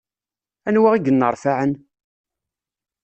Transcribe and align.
Anwa 0.67 0.89
i 0.95 0.99
yenneṛfaɛen? 1.01 1.73